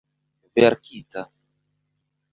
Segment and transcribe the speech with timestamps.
[0.55, 1.21] verkita